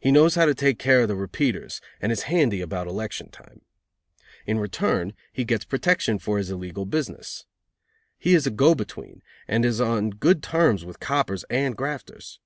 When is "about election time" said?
2.60-3.60